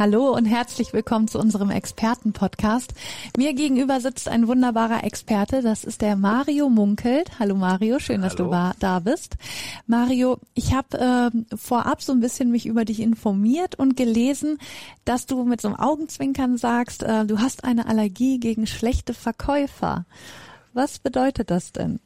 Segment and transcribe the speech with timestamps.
[0.00, 2.94] Hallo und herzlich willkommen zu unserem Experten-Podcast.
[3.36, 7.38] Mir gegenüber sitzt ein wunderbarer Experte, das ist der Mario Munkelt.
[7.38, 8.50] Hallo Mario, schön, dass Hallo.
[8.50, 9.36] du da bist.
[9.86, 14.56] Mario, ich habe äh, vorab so ein bisschen mich über dich informiert und gelesen,
[15.04, 20.06] dass du mit so einem Augenzwinkern sagst, äh, du hast eine Allergie gegen schlechte Verkäufer.
[20.72, 22.00] Was bedeutet das denn?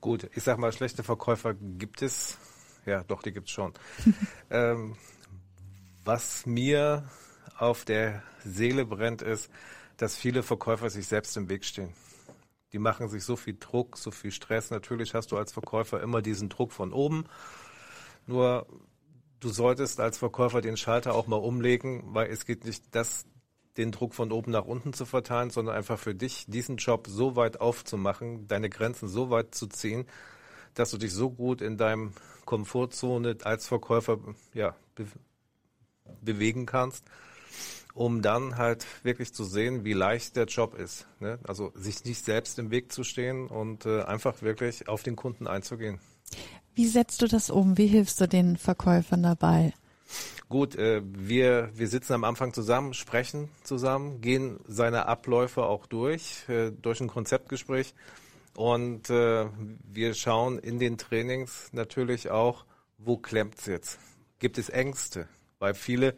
[0.00, 2.38] Gut, ich sag mal, schlechte Verkäufer gibt es.
[2.86, 3.74] Ja, doch, die gibt's schon.
[4.50, 4.94] ähm,
[6.06, 7.04] was mir
[7.56, 9.50] auf der Seele brennt, ist,
[9.96, 11.92] dass viele Verkäufer sich selbst im Weg stehen.
[12.72, 14.70] Die machen sich so viel Druck, so viel Stress.
[14.70, 17.26] Natürlich hast du als Verkäufer immer diesen Druck von oben.
[18.26, 18.66] Nur
[19.38, 23.26] du solltest als Verkäufer den Schalter auch mal umlegen, weil es geht nicht das,
[23.76, 27.36] den Druck von oben nach unten zu verteilen, sondern einfach für dich diesen Job so
[27.36, 30.06] weit aufzumachen, deine Grenzen so weit zu ziehen,
[30.74, 32.12] dass du dich so gut in deinem
[32.44, 34.18] Komfortzone als Verkäufer
[34.52, 35.06] ja, be
[36.20, 37.04] bewegen kannst,
[37.94, 41.06] um dann halt wirklich zu sehen, wie leicht der Job ist.
[41.20, 41.38] Ne?
[41.46, 45.46] Also sich nicht selbst im Weg zu stehen und äh, einfach wirklich auf den Kunden
[45.46, 46.00] einzugehen.
[46.74, 47.78] Wie setzt du das um?
[47.78, 49.72] Wie hilfst du den Verkäufern dabei?
[50.48, 56.48] Gut, äh, wir, wir sitzen am Anfang zusammen, sprechen zusammen, gehen seine Abläufe auch durch,
[56.48, 57.94] äh, durch ein Konzeptgespräch.
[58.56, 59.46] Und äh,
[59.84, 62.64] wir schauen in den Trainings natürlich auch,
[62.98, 63.98] wo klemmt's jetzt?
[64.38, 65.28] Gibt es Ängste?
[65.58, 66.14] Weil viele,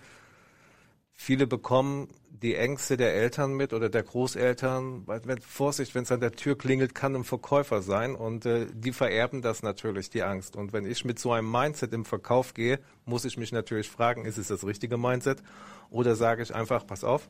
[1.17, 2.09] viele bekommen
[2.42, 5.06] die Ängste der Eltern mit oder der Großeltern.
[5.06, 8.92] Wenn, Vorsicht, wenn es an der Tür klingelt, kann ein Verkäufer sein und äh, die
[8.92, 10.55] vererben das natürlich, die Angst.
[10.55, 14.27] Und wenn ich mit so einem Mindset im Verkauf gehe, muss ich mich natürlich fragen,
[14.27, 15.42] ist es das richtige Mindset?
[15.91, 17.28] Oder sage ich einfach, pass auf,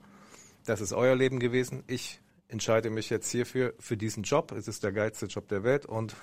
[0.64, 4.82] das ist euer Leben gewesen, ich entscheide mich jetzt hierfür, für diesen Job, es ist
[4.82, 6.16] der geilste Job der Welt und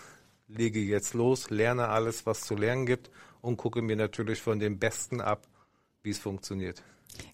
[0.47, 3.09] lege jetzt los, lerne alles, was zu lernen gibt
[3.41, 5.47] und gucke mir natürlich von dem Besten ab,
[6.01, 6.83] wie es funktioniert.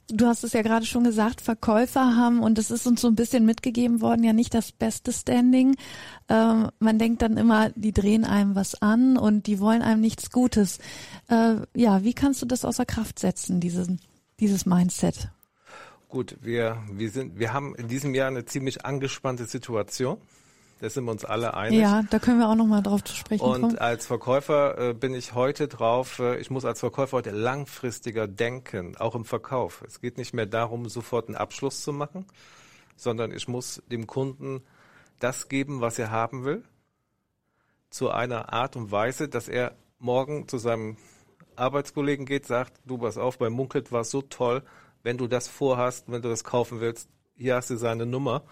[0.07, 3.15] Du hast es ja gerade schon gesagt, Verkäufer haben, und es ist uns so ein
[3.15, 5.75] bisschen mitgegeben worden, ja nicht das beste Standing.
[6.29, 10.31] Ähm, man denkt dann immer, die drehen einem was an und die wollen einem nichts
[10.31, 10.79] Gutes.
[11.27, 13.99] Äh, ja, wie kannst du das außer Kraft setzen, diesen,
[14.39, 15.29] dieses Mindset?
[16.07, 20.17] Gut, wir, wir sind, wir haben in diesem Jahr eine ziemlich angespannte Situation.
[20.79, 21.79] Da sind wir uns alle einig.
[21.79, 23.77] Ja, da können wir auch nochmal drauf zu sprechen Und kommen.
[23.79, 28.95] als Verkäufer äh, bin ich heute drauf, äh, ich muss als Verkäufer heute langfristiger denken,
[28.95, 29.83] auch im Verkauf.
[29.85, 32.25] Es geht nicht mehr darum, sofort einen Abschluss zu machen,
[32.95, 34.61] sondern ich muss dem Kunden
[35.19, 36.63] das geben, was er haben will,
[37.89, 40.95] zu einer Art und Weise, dass er morgen zu seinem
[41.57, 44.63] Arbeitskollegen geht, sagt, du pass auf, bei Munkelt war es so toll,
[45.03, 48.43] wenn du das vorhast, wenn du das kaufen willst, hier hast du seine Nummer.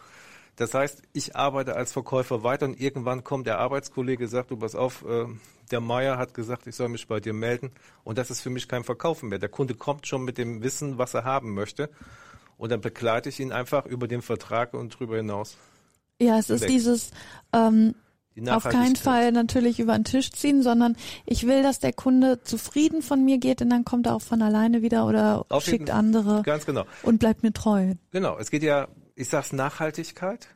[0.58, 4.76] Das heißt, ich arbeite als Verkäufer weiter und irgendwann kommt der Arbeitskollege, sagt, du pass
[4.76, 5.26] auf, äh,
[5.72, 7.72] der Meier hat gesagt, ich soll mich bei dir melden.
[8.04, 9.38] Und das ist für mich kein Verkaufen mehr.
[9.40, 11.90] Der Kunde kommt schon mit dem Wissen, was er haben möchte.
[12.58, 15.58] Und dann begleite ich ihn einfach über den Vertrag und drüber hinaus.
[16.20, 17.12] Ja, es ist dieses
[17.54, 17.94] ähm,
[18.36, 18.96] Die auf keinen.
[18.96, 20.96] Fall natürlich über den Tisch ziehen, sondern
[21.28, 24.42] ich will, dass der Kunde zufrieden von mir geht und dann kommt er auch von
[24.42, 26.86] alleine wieder oder Auf schickt jeden- andere Ganz genau.
[27.04, 27.94] und bleibt mir treu.
[28.10, 28.40] Genau.
[28.40, 30.48] Es geht ja, ich sag's Nachhaltigkeit.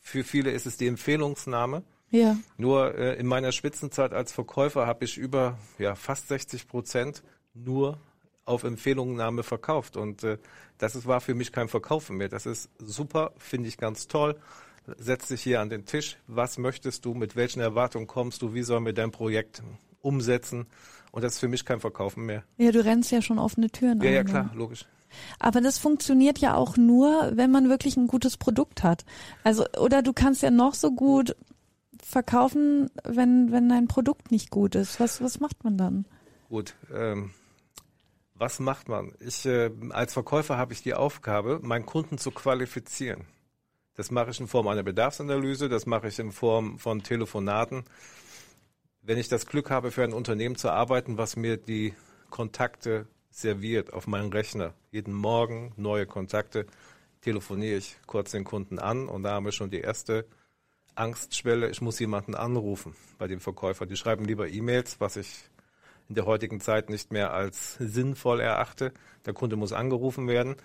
[0.00, 1.82] Für viele ist es die Empfehlungsnahme.
[2.10, 2.36] Ja.
[2.56, 7.22] Nur äh, in meiner Spitzenzeit als Verkäufer habe ich über ja, fast 60 Prozent
[7.54, 7.98] nur
[8.44, 9.96] auf Empfehlungennahme verkauft.
[9.96, 10.38] Und äh,
[10.78, 12.28] das ist, war für mich kein Verkaufen mehr.
[12.28, 14.38] Das ist super, finde ich ganz toll.
[14.98, 16.16] Setz dich hier an den Tisch.
[16.28, 17.12] Was möchtest du?
[17.14, 18.54] Mit welchen Erwartungen kommst du?
[18.54, 19.62] Wie sollen wir dein Projekt
[20.00, 20.66] umsetzen?
[21.10, 22.44] Und das ist für mich kein Verkaufen mehr.
[22.56, 24.14] Ja, du rennst ja schon offene Türen Ja, ein.
[24.14, 24.30] ja, ne?
[24.30, 24.86] klar, logisch.
[25.38, 29.04] Aber das funktioniert ja auch nur, wenn man wirklich ein gutes Produkt hat.
[29.44, 31.36] Also, oder du kannst ja noch so gut
[32.02, 35.00] verkaufen, wenn, wenn dein Produkt nicht gut ist.
[35.00, 36.06] Was, was macht man dann?
[36.48, 37.30] Gut, ähm,
[38.34, 39.12] was macht man?
[39.20, 43.24] Ich äh, als Verkäufer habe ich die Aufgabe, meinen Kunden zu qualifizieren.
[43.94, 47.84] Das mache ich in Form einer Bedarfsanalyse, das mache ich in Form von Telefonaten.
[49.00, 51.94] Wenn ich das Glück habe, für ein Unternehmen zu arbeiten, was mir die
[52.28, 53.06] Kontakte
[53.36, 56.66] serviert auf meinen Rechner, jeden Morgen neue Kontakte,
[57.20, 60.26] telefoniere ich kurz den Kunden an und da haben wir schon die erste
[60.94, 63.84] Angstschwelle, ich muss jemanden anrufen bei dem Verkäufer.
[63.84, 65.44] Die schreiben lieber E-Mails, was ich
[66.08, 68.92] in der heutigen Zeit nicht mehr als sinnvoll erachte.
[69.26, 70.56] Der Kunde muss angerufen werden.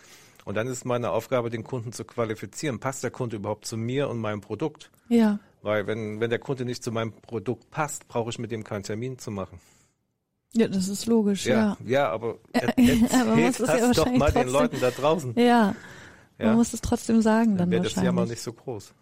[0.45, 2.79] Und dann ist meine Aufgabe, den Kunden zu qualifizieren.
[2.79, 4.91] Passt der Kunde überhaupt zu mir und meinem Produkt?
[5.09, 5.39] Ja.
[5.61, 8.83] Weil wenn, wenn der Kunde nicht zu meinem Produkt passt, brauche ich mit dem keinen
[8.83, 9.59] Termin zu machen.
[10.53, 11.77] Ja, das ist logisch, ja.
[11.85, 14.51] Ja, ja aber aber man muss erzählt es ja das doch wahrscheinlich mal den trotzdem-
[14.53, 15.33] Leuten da draußen.
[15.37, 15.75] Ja,
[16.39, 16.45] Ja.
[16.47, 18.05] man muss es trotzdem sagen dann Dann wäre das wahrscheinlich.
[18.07, 18.93] Jammer nicht so groß.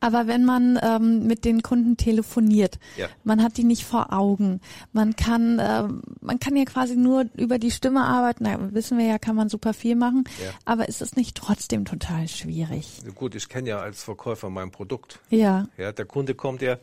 [0.00, 3.06] Aber wenn man ähm, mit den Kunden telefoniert, Ja.
[3.22, 4.60] man hat die nicht vor Augen,
[4.92, 8.44] man kann, ähm, man kann ja quasi nur über die Stimme arbeiten.
[8.44, 10.24] Na, wissen wir ja, kann man super viel machen.
[10.42, 10.50] Ja.
[10.64, 13.00] Aber ist es nicht trotzdem total schwierig?
[13.14, 15.20] Gut, ich kenne ja als Verkäufer mein Produkt.
[15.28, 16.78] Ja, Ja, der Kunde kommt ja,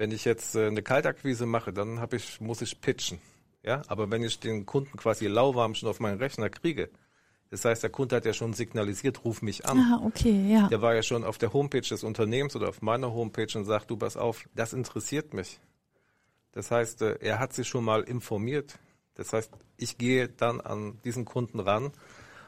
[0.00, 3.18] wenn ich jetzt äh, eine Kaltakquise mache, dann hab ich, muss ich pitchen.
[3.62, 6.88] Ja, aber wenn ich den Kunden quasi lauwarm schon auf meinen Rechner kriege,
[7.50, 9.78] das heißt, der Kunde hat ja schon signalisiert, ruf mich an.
[9.78, 10.68] ah, okay, ja.
[10.68, 13.90] Der war ja schon auf der Homepage des Unternehmens oder auf meiner Homepage und sagt,
[13.90, 15.60] du pass auf, das interessiert mich.
[16.52, 18.78] Das heißt, äh, er hat sich schon mal informiert.
[19.16, 21.92] Das heißt, ich gehe dann an diesen Kunden ran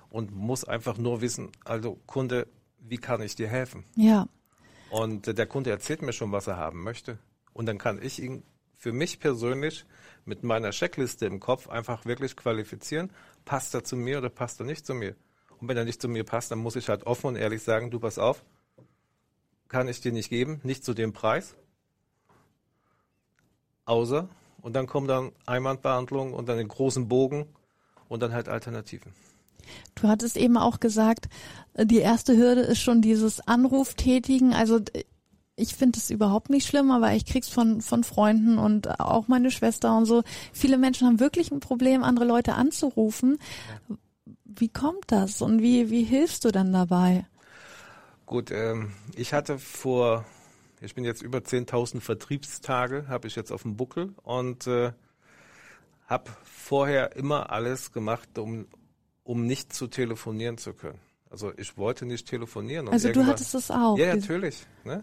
[0.09, 2.47] und muss einfach nur wissen, also Kunde,
[2.79, 3.85] wie kann ich dir helfen?
[3.95, 4.27] Ja,
[4.89, 7.19] Und äh, der Kunde erzählt mir schon, was er haben möchte.
[7.53, 8.43] Und dann kann ich ihn
[8.77, 9.85] für mich persönlich
[10.25, 13.11] mit meiner Checkliste im Kopf einfach wirklich qualifizieren.
[13.45, 15.15] Passt er zu mir oder passt er nicht zu mir?
[15.61, 17.91] Und wenn er nicht zu mir passt, dann muss ich halt offen und ehrlich sagen,
[17.91, 18.45] du pass auf,
[19.69, 21.55] kann ich dir nicht geben, nicht zu dem Preis.
[23.85, 24.29] Außer,
[24.61, 27.47] und dann kommt dann Einwandbehandlung und dann den großen Bogen
[28.09, 29.13] und dann halt Alternativen.
[29.95, 31.29] Du hattest eben auch gesagt,
[31.77, 34.53] die erste Hürde ist schon dieses Anruftätigen.
[34.53, 35.05] Also d-
[35.63, 39.51] ich finde es überhaupt nicht schlimm, aber ich krieg's von, von Freunden und auch meine
[39.51, 40.25] Schwester und so.
[40.53, 43.39] Viele Menschen haben wirklich ein Problem, andere Leute anzurufen.
[44.45, 47.27] Wie kommt das und wie, wie hilfst du dann dabei?
[48.27, 50.25] Gut, ähm, ich hatte vor,
[50.81, 54.93] ich bin jetzt über 10.000 Vertriebstage, habe ich jetzt auf dem Buckel und äh,
[56.07, 58.67] habe vorher immer alles gemacht, um,
[59.23, 60.99] um nicht zu telefonieren zu können.
[61.33, 62.89] Also ich wollte nicht telefonieren.
[62.89, 63.97] und Also du hattest es auch.
[63.97, 64.67] ja, natürlich.
[64.85, 65.03] Ne?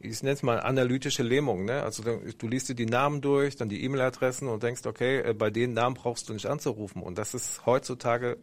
[0.00, 1.66] Ich nenne es mal analytische Lähmung.
[1.66, 1.84] Ne?
[1.84, 5.50] Also du, liest dir die Namen durch, dann die E-Mail-Adressen und denkst, okay, äh, bei
[5.50, 7.00] den Namen brauchst du nicht anzurufen.
[7.00, 8.38] Und das ist heutzutage,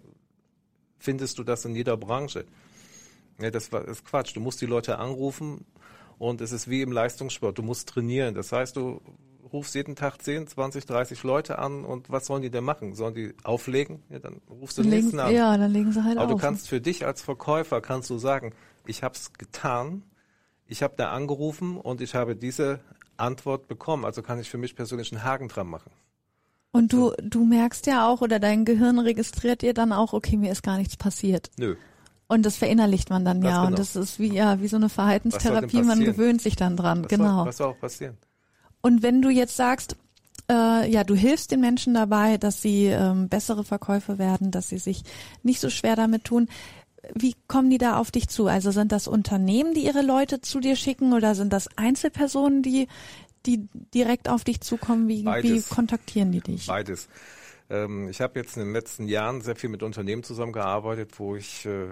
[0.98, 2.46] findest du das in jeder Branche.
[3.42, 4.34] Ja, das ist Quatsch.
[4.34, 5.66] Du musst die Leute anrufen
[6.18, 7.58] und es ist wie im Leistungssport.
[7.58, 8.34] Du musst trainieren.
[8.34, 9.02] Das heißt, du
[9.56, 12.94] rufst jeden Tag 10, 20, 30 Leute an und was sollen die denn machen?
[12.94, 14.04] Sollen die auflegen?
[14.10, 15.34] Ja, dann rufst du den nächsten an.
[15.34, 16.32] ja, dann legen sie halt Aber auf.
[16.34, 18.54] du kannst für dich als Verkäufer kannst du sagen,
[18.86, 20.04] ich habe es getan,
[20.68, 22.80] ich habe da angerufen und ich habe diese
[23.18, 24.06] Antwort bekommen.
[24.06, 25.92] Also kann ich für mich persönlich einen Haken dran machen.
[26.72, 30.52] Und du, du merkst ja auch, oder dein Gehirn registriert dir dann auch, okay, mir
[30.52, 31.50] ist gar nichts passiert.
[31.58, 31.76] Nö.
[32.28, 33.62] Und das verinnerlicht man dann Ganz ja.
[33.62, 33.78] Und genau.
[33.78, 37.38] das ist wie, ja, wie so eine Verhaltenstherapie, man gewöhnt sich dann dran, Was genau.
[37.38, 38.18] Soll, was soll auch passieren?
[38.86, 39.96] Und wenn du jetzt sagst,
[40.48, 44.78] äh, ja, du hilfst den Menschen dabei, dass sie ähm, bessere Verkäufer werden, dass sie
[44.78, 45.02] sich
[45.42, 46.48] nicht so schwer damit tun,
[47.16, 48.46] wie kommen die da auf dich zu?
[48.46, 52.88] Also sind das Unternehmen, die ihre Leute zu dir schicken oder sind das Einzelpersonen, die,
[53.48, 55.08] die direkt auf dich zukommen?
[55.08, 56.68] Wie, wie kontaktieren die dich?
[56.68, 57.08] Beides.
[57.72, 61.66] Ähm, ich habe jetzt in den letzten Jahren sehr viel mit Unternehmen zusammengearbeitet, wo ich
[61.66, 61.88] äh,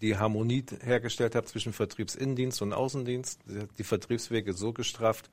[0.00, 3.40] die Harmonie hergestellt habe zwischen Vertriebsinnendienst und Außendienst,
[3.76, 5.28] die Vertriebswege so gestrafft,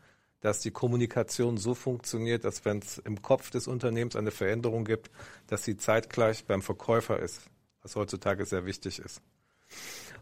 [0.45, 5.09] dass die Kommunikation so funktioniert, dass wenn es im Kopf des Unternehmens eine Veränderung gibt,
[5.47, 7.41] dass sie zeitgleich beim Verkäufer ist,
[7.81, 9.23] was heutzutage sehr wichtig ist.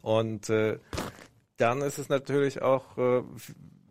[0.01, 0.79] Und äh,
[1.57, 3.23] dann ist es natürlich auch, äh,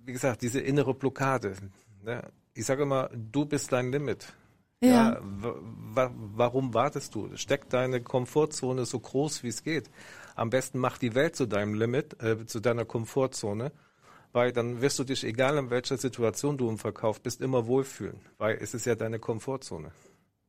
[0.06, 1.54] wie gesagt, diese innere Blockade.
[2.02, 2.22] Ne?
[2.54, 4.32] Ich sage immer, du bist dein Limit.
[4.80, 5.18] Ja.
[5.20, 7.36] wa warum wartest du?
[7.36, 9.90] Steck deine Komfortzone so groß wie es geht.
[10.34, 13.70] Am besten mach die Welt zu deinem Limit, äh, zu deiner Komfortzone,
[14.32, 18.20] weil dann wirst du dich, egal in welcher Situation du im Verkauf bist, immer wohlfühlen,
[18.38, 19.92] weil es ist ja deine Komfortzone.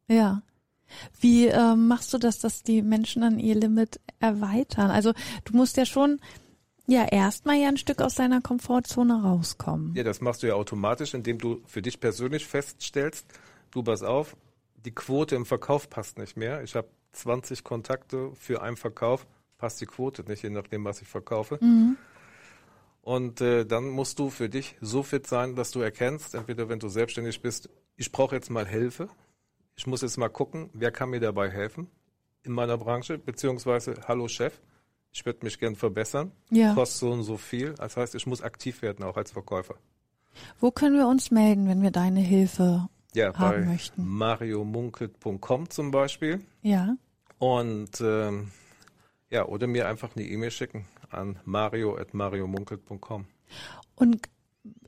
[0.08, 0.42] Ja.
[1.20, 4.92] Wie ähm, machst du das, dass die Menschen dann ihr Limit erweitern?
[4.92, 5.14] Also
[5.46, 6.20] du musst ja schon
[6.86, 9.96] ja erstmal ja ein Stück aus deiner Komfortzone rauskommen.
[9.96, 13.26] Ja, das machst du ja automatisch, indem du für dich persönlich feststellst,
[13.72, 14.36] du pass auf,
[14.86, 16.64] die Quote im Verkauf passt nicht mehr.
[16.64, 19.26] Ich habe 20 Kontakte für einen Verkauf,
[19.58, 21.58] passt die Quote nicht, je nachdem, was ich verkaufe.
[23.04, 26.80] Und äh, dann musst du für dich so fit sein, dass du erkennst, entweder wenn
[26.80, 29.10] du selbstständig bist, ich brauche jetzt mal Hilfe.
[29.76, 31.88] Ich muss jetzt mal gucken, wer kann mir dabei helfen
[32.44, 34.54] in meiner Branche, beziehungsweise, hallo Chef,
[35.12, 36.74] ich würde mich gern verbessern, Ja.
[36.74, 37.74] kostet so und so viel.
[37.74, 39.76] Das heißt, ich muss aktiv werden, auch als Verkäufer.
[40.62, 44.08] Wo können wir uns melden, wenn wir deine Hilfe Ja, haben bei möchten?
[44.08, 46.42] mariomunkelt.com zum Beispiel.
[46.62, 46.96] Ja.
[47.38, 48.52] Und ähm,
[49.30, 53.26] ja, oder mir einfach eine E-Mail schicken an mario.mariomunkelt.com.
[53.96, 54.22] Und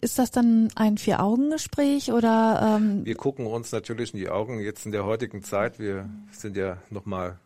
[0.01, 4.86] ist das dann ein Vier-Augen-Gespräch oder ähm, Wir gucken uns natürlich in die Augen jetzt
[4.86, 5.79] in der heutigen Zeit.
[5.79, 7.39] Wir sind ja nochmal,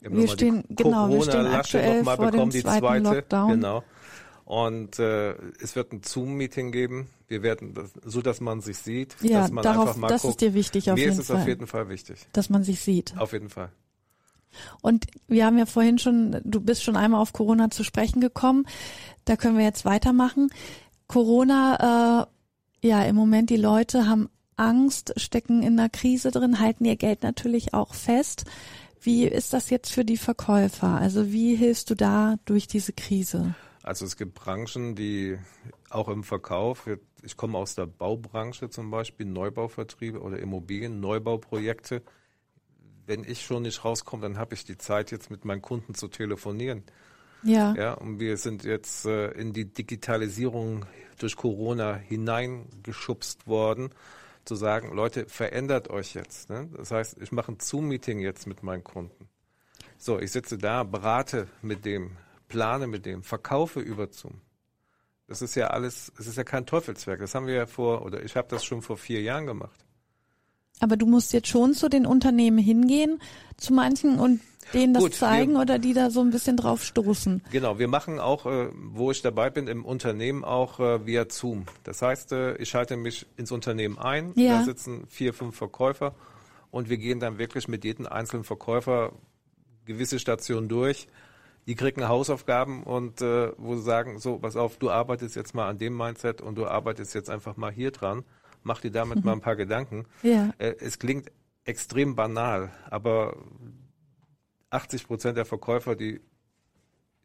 [0.00, 2.50] wir Wir noch mal stehen- die genau, wir stehen aktuell noch mal vor dem bekommen,
[2.52, 3.14] die zweiten zweite.
[3.16, 3.50] Lockdown.
[3.50, 3.84] Genau.
[4.46, 7.08] Und äh, es wird ein Zoom-Meeting geben.
[7.28, 10.22] Wir werden, das, so dass man sich sieht, Ja, dass man darauf, einfach mal das
[10.22, 10.32] guckt.
[10.34, 12.26] ist dir wichtig auf Mir jeden ist es Fall, auf jeden Fall wichtig.
[12.32, 13.18] dass man sich sieht.
[13.18, 13.70] Auf jeden Fall.
[14.82, 18.66] Und wir haben ja vorhin schon, du bist schon einmal auf Corona zu sprechen gekommen.
[19.24, 20.50] Da können wir jetzt weitermachen.
[21.06, 22.26] Corona,
[22.82, 26.96] äh, ja, im Moment die Leute haben Angst, stecken in einer Krise drin, halten ihr
[26.96, 28.44] Geld natürlich auch fest.
[29.00, 30.88] Wie ist das jetzt für die Verkäufer?
[30.88, 33.54] Also wie hilfst du da durch diese Krise?
[33.82, 35.38] Also es gibt Branchen, die
[35.90, 36.88] auch im Verkauf,
[37.22, 42.02] ich komme aus der Baubranche zum Beispiel, Neubauvertriebe oder Immobilien, Neubauprojekte.
[43.06, 46.08] Wenn ich schon nicht rauskomme, dann habe ich die Zeit, jetzt mit meinen Kunden zu
[46.08, 46.82] telefonieren.
[47.42, 50.84] Ja, Ja, und wir sind jetzt äh, in die Digitalisierung
[51.18, 53.90] durch Corona hineingeschubst worden,
[54.44, 56.50] zu sagen, Leute, verändert euch jetzt.
[56.50, 56.68] Ne?
[56.76, 59.28] Das heißt, ich mache ein Zoom-Meeting jetzt mit meinen Kunden.
[59.98, 62.16] So, ich sitze da, berate mit dem,
[62.48, 64.40] plane mit dem, verkaufe über Zoom.
[65.26, 67.18] Das ist ja alles, es ist ja kein Teufelswerk.
[67.20, 69.84] Das haben wir ja vor, oder ich habe das schon vor vier Jahren gemacht.
[70.80, 73.20] Aber du musst jetzt schon zu den Unternehmen hingehen,
[73.56, 74.40] zu manchen und
[74.74, 77.42] denen das Gut, wir- zeigen oder die da so ein bisschen drauf stoßen.
[77.52, 81.66] Genau, wir machen auch, äh, wo ich dabei bin, im Unternehmen auch äh, via Zoom.
[81.84, 84.58] Das heißt, äh, ich schalte mich ins Unternehmen ein, Ja.
[84.58, 86.14] da sitzen vier, fünf Verkäufer
[86.72, 89.12] und wir gehen dann wirklich mit jedem einzelnen Verkäufer
[89.84, 91.06] gewisse Stationen durch.
[91.68, 95.78] Die kriegen Hausaufgaben und wo sie sagen, so, pass auf, du arbeitest jetzt mal an
[95.78, 98.24] dem Mindset und du arbeitest jetzt einfach mal hier dran.
[98.66, 100.06] Mach dir damit mal ein paar Gedanken.
[100.24, 100.50] Ja.
[100.58, 101.30] Äh, es klingt
[101.64, 103.36] extrem banal, aber
[104.70, 106.20] 80 Prozent der Verkäufer, die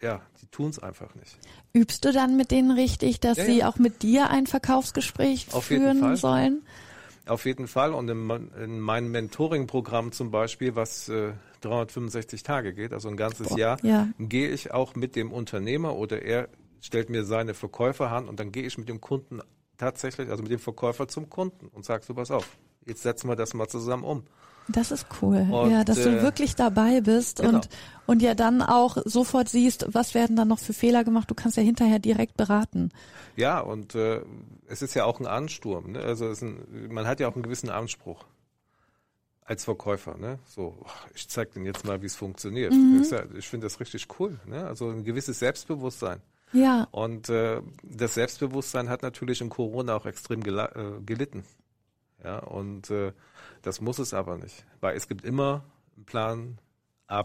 [0.04, 1.38] ja, die tun es einfach nicht.
[1.74, 3.70] Übst du dann mit denen richtig, dass Ja, sie ja.
[3.70, 6.16] auch mit dir ein Verkaufsgespräch Auf jeden führen Fall.
[6.18, 6.62] sollen?
[7.28, 7.94] Auf jeden Fall.
[7.94, 8.30] Und in,
[8.64, 13.86] in meinem Mentoring-Programm zum Beispiel, was äh, 365 Tage geht, also ein ganzes Boah, Jahr,
[13.86, 14.08] ja.
[14.18, 16.50] gehe ich auch mit dem Unternehmer oder er
[16.82, 19.40] stellt mir seine Verkäufer an und dann gehe ich mit dem Kunden
[19.82, 22.48] tatsächlich, also mit dem Verkäufer zum Kunden und sag so, pass auf,
[22.86, 24.24] jetzt setzen wir das mal zusammen um.
[24.68, 25.48] Das ist cool.
[25.52, 27.56] Und, ja, dass du äh, wirklich dabei bist genau.
[27.56, 27.70] und,
[28.06, 31.32] und ja dann auch sofort siehst, was werden dann noch für Fehler gemacht.
[31.32, 32.92] Du kannst ja hinterher direkt beraten.
[33.36, 34.22] Ja, und äh,
[34.68, 35.94] es ist ja auch ein Ansturm.
[35.94, 36.00] Ne?
[36.00, 38.24] Also ein, man hat ja auch einen gewissen Anspruch
[39.44, 40.16] als Verkäufer.
[40.18, 40.38] Ne?
[40.46, 40.78] So,
[41.16, 42.72] ich zeig denen jetzt mal, wie es funktioniert.
[43.02, 44.40] Ist ja, ich finde das richtig cool.
[44.46, 44.64] Ne?
[44.64, 46.22] Also ein gewisses Selbstbewusstsein.
[46.54, 51.44] Ja, Und äh, das Selbstbewusstsein hat natürlich in Corona auch extrem gela äh, gelitten.
[52.24, 53.14] Ja, und äh,
[53.62, 55.64] das muss es aber nicht, weil es gibt immer
[55.96, 56.58] einen Plan
[57.08, 57.24] A.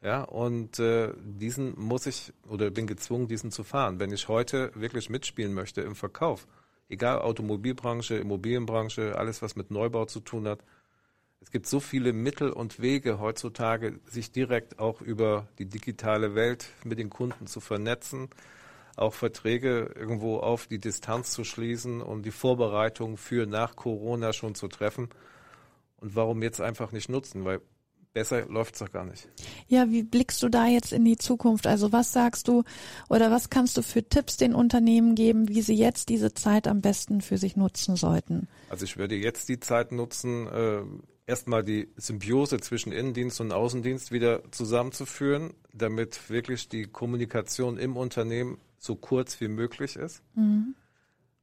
[0.00, 4.00] Ja, und äh, diesen muss ich oder bin gezwungen, diesen zu fahren.
[4.00, 6.48] Wenn ich heute wirklich mitspielen möchte im Verkauf,
[6.88, 10.64] egal Automobilbranche, Immobilienbranche, alles was mit Neubau zu tun hat,
[11.42, 16.68] es gibt so viele Mittel und Wege heutzutage, sich direkt auch über die digitale Welt
[16.84, 18.30] mit den Kunden zu vernetzen,
[18.96, 24.54] auch Verträge irgendwo auf die Distanz zu schließen und die Vorbereitung für nach Corona schon
[24.54, 25.08] zu treffen.
[25.96, 27.44] Und warum jetzt einfach nicht nutzen?
[27.44, 27.60] Weil
[28.12, 29.28] besser läuft's doch gar nicht.
[29.68, 31.66] ja, wie blickst du da jetzt in die Zukunft?
[31.66, 32.64] Also was sagst du
[33.08, 36.80] oder was kannst du für Tipps den Unternehmen geben, wie sie jetzt diese Zeit am
[36.80, 38.48] besten für sich nutzen sollten?
[38.68, 40.82] Also ich würde jetzt die Zeit nutzen, äh,
[41.26, 48.58] erstmal die Symbiose zwischen Innendienst und Außendienst wieder zusammenzuführen, damit wirklich die Kommunikation im Unternehmen
[48.78, 50.22] so kurz wie möglich ist.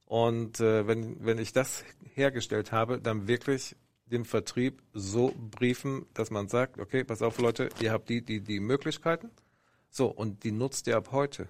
[0.06, 1.84] Und äh, wenn, wenn ich das
[2.16, 3.76] hergestellt habe, dann wirklich
[4.08, 8.42] den Vertrieb so briefen, dass man sagt, okay, pass auf Leute, ihr habt die, die,
[8.42, 9.30] die Möglichkeiten.
[9.92, 11.48] So, und die nutzt ihr ab heute.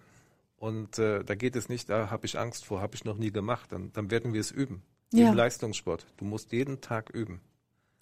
[0.57, 3.31] Und äh, da geht es nicht, da habe ich Angst vor, habe ich noch nie
[3.31, 3.71] gemacht.
[3.71, 4.83] Dann, dann werden wir es üben.
[5.11, 5.29] Ja.
[5.29, 6.05] Im Leistungssport.
[6.17, 7.41] Du musst jeden Tag üben.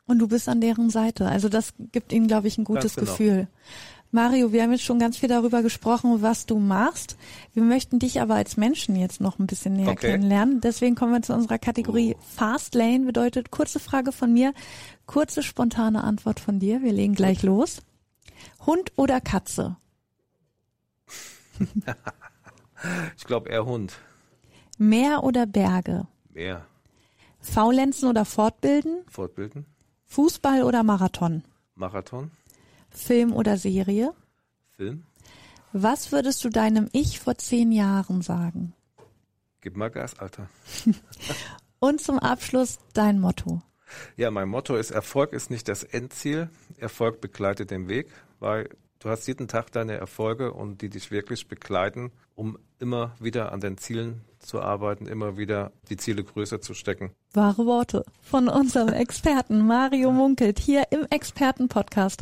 [0.07, 1.27] Und du bist an deren Seite.
[1.27, 3.11] Also das gibt ihnen, glaube ich, ein gutes genau.
[3.11, 3.47] Gefühl.
[4.09, 7.17] Mario, wir haben jetzt schon ganz viel darüber gesprochen, was du machst.
[7.53, 10.11] Wir möchten dich aber als Menschen jetzt noch ein bisschen näher Okay.
[10.11, 10.61] kennenlernen.
[10.61, 12.23] Deswegen kommen wir zu unserer Kategorie Oh.
[12.37, 13.01] Fast Lane.
[13.05, 14.53] Bedeutet kurze Frage von mir,
[15.07, 16.81] kurze spontane Antwort von dir.
[16.83, 17.81] Wir legen gleich los.
[18.65, 19.75] Hund oder Katze?
[23.17, 23.93] Ich glaube eher Hund.
[24.77, 26.07] Meer oder Berge?
[26.31, 26.63] Mehr.
[27.39, 28.99] Faulenzen oder Fortbilden?
[29.09, 29.65] Fortbilden.
[30.07, 31.43] Fußball oder Marathon?
[31.75, 32.31] Marathon.
[32.89, 34.13] Film oder Serie?
[34.75, 35.03] Film.
[35.73, 38.73] Was würdest du deinem Ich vor zehn Jahren sagen?
[39.61, 40.49] Gib mal Gas, Alter.
[41.79, 43.61] Und zum Abschluss dein Motto.
[44.15, 46.49] Ja, mein Motto ist, Erfolg ist nicht das Endziel.
[46.77, 51.47] Erfolg begleitet den Weg, weil du hast jeden Tag deine Erfolge und die dich wirklich
[51.47, 56.73] begleiten, um immer wieder an den Zielen zu arbeiten, immer wieder die Ziele größer zu
[56.73, 57.11] stecken.
[57.33, 62.21] Wahre Worte von unserem Experten Mario Munkelt hier im Expertenpodcast.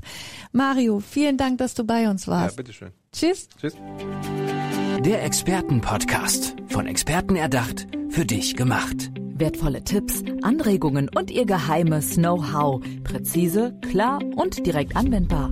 [0.54, 2.56] Mario, vielen Dank, dass du bei uns Ja, warst.
[2.58, 2.92] bitteschön.
[3.12, 3.50] Tschüss.
[3.60, 3.76] Tschüss.
[5.02, 6.56] Der Expertenpodcast.
[6.68, 9.12] Von Experten erdacht, für dich gemacht.
[9.38, 12.82] Wertvolle Tipps, Anregungen und ihr geheimes Know-how.
[13.04, 15.52] Präzise, klar und direkt anwendbar.